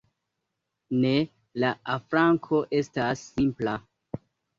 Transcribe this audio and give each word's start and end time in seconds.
Ne, 1.01 1.11
la 1.63 1.69
afranko 1.95 2.61
estas 2.79 3.21
simpla. 3.35 3.75